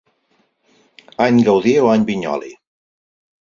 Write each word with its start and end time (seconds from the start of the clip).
Any 1.25 1.37
Gaudí 1.49 1.75
o 1.83 1.91
Any 1.97 2.09
Vinyoli. 2.09 2.51